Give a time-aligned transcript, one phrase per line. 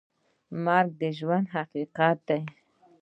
[0.65, 2.41] مرګ د ژوند حقیقت دی